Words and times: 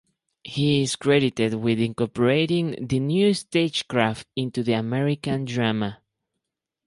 He 0.43 0.81
is 0.81 0.95
credited 0.95 1.53
with 1.53 1.77
incorporating 1.79 2.87
the 2.87 2.99
new 2.99 3.35
stagecraft 3.35 4.25
into 4.35 4.63
the 4.63 4.73
American 4.73 5.45
drama. 5.45 5.99